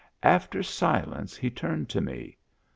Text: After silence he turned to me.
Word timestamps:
After 0.23 0.63
silence 0.63 1.37
he 1.37 1.51
turned 1.51 1.87
to 1.89 2.01
me. 2.01 2.35